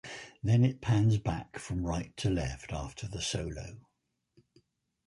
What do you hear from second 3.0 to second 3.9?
the solo.